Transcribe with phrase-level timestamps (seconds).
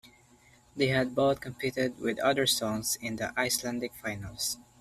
[0.75, 4.57] They had both competed with other songs in the Icelandic finals.